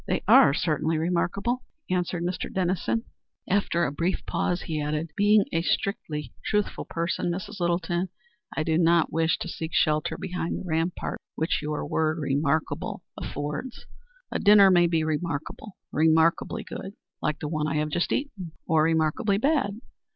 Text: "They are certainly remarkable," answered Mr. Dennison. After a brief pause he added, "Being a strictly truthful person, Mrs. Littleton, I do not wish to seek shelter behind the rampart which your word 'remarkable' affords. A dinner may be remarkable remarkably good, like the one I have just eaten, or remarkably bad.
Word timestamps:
"They 0.07 0.23
are 0.27 0.51
certainly 0.51 0.97
remarkable," 0.97 1.61
answered 1.87 2.23
Mr. 2.23 2.51
Dennison. 2.51 3.03
After 3.47 3.85
a 3.85 3.91
brief 3.91 4.25
pause 4.25 4.63
he 4.63 4.81
added, 4.81 5.11
"Being 5.15 5.45
a 5.51 5.61
strictly 5.61 6.33
truthful 6.43 6.85
person, 6.85 7.29
Mrs. 7.29 7.59
Littleton, 7.59 8.09
I 8.57 8.63
do 8.63 8.79
not 8.79 9.13
wish 9.13 9.37
to 9.37 9.47
seek 9.47 9.75
shelter 9.75 10.17
behind 10.17 10.57
the 10.57 10.63
rampart 10.65 11.21
which 11.35 11.61
your 11.61 11.85
word 11.87 12.17
'remarkable' 12.17 13.03
affords. 13.15 13.85
A 14.31 14.39
dinner 14.39 14.71
may 14.71 14.87
be 14.87 15.03
remarkable 15.03 15.77
remarkably 15.91 16.63
good, 16.63 16.93
like 17.21 17.37
the 17.37 17.47
one 17.47 17.67
I 17.67 17.75
have 17.75 17.89
just 17.89 18.11
eaten, 18.11 18.53
or 18.65 18.81
remarkably 18.81 19.37
bad. 19.37 19.81